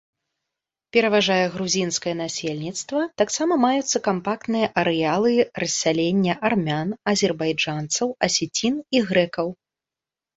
[0.95, 5.33] Пераважае грузінскае насельніцтва, таксама маюцца кампактныя арэалы
[5.65, 9.47] рассялення армян, азербайджанцаў, асецін і грэкаў.